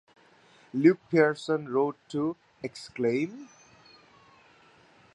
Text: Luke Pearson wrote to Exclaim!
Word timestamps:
Luke 0.73 0.97
Pearson 1.11 1.69
wrote 1.69 1.95
to 2.09 2.35
Exclaim! 2.63 3.47